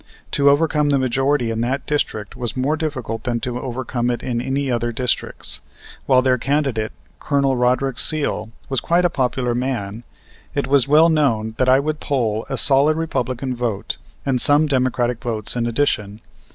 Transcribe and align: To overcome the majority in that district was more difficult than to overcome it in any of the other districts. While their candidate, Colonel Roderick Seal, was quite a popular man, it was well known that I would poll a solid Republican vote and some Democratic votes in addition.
To 0.31 0.49
overcome 0.49 0.89
the 0.89 0.97
majority 0.97 1.51
in 1.51 1.61
that 1.61 1.85
district 1.85 2.35
was 2.35 2.57
more 2.57 2.75
difficult 2.75 3.23
than 3.23 3.39
to 3.41 3.59
overcome 3.61 4.09
it 4.09 4.23
in 4.23 4.41
any 4.41 4.61
of 4.67 4.81
the 4.81 4.87
other 4.87 4.91
districts. 4.91 5.61
While 6.07 6.23
their 6.23 6.39
candidate, 6.39 6.91
Colonel 7.19 7.55
Roderick 7.55 7.99
Seal, 7.99 8.49
was 8.67 8.79
quite 8.79 9.05
a 9.05 9.11
popular 9.11 9.53
man, 9.53 10.03
it 10.55 10.65
was 10.65 10.87
well 10.87 11.09
known 11.09 11.53
that 11.59 11.69
I 11.69 11.79
would 11.79 11.99
poll 11.99 12.47
a 12.49 12.57
solid 12.57 12.97
Republican 12.97 13.55
vote 13.55 13.97
and 14.25 14.41
some 14.41 14.65
Democratic 14.65 15.21
votes 15.21 15.55
in 15.55 15.67
addition. 15.67 16.21